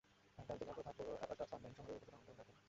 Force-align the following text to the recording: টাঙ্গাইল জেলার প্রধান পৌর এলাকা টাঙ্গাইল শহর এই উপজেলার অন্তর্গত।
টাঙ্গাইল 0.37 0.57
জেলার 0.59 0.75
প্রধান 0.77 0.93
পৌর 0.97 1.07
এলাকা 1.17 1.43
টাঙ্গাইল 1.51 1.73
শহর 1.77 1.89
এই 1.89 1.97
উপজেলার 1.97 2.19
অন্তর্গত। 2.19 2.49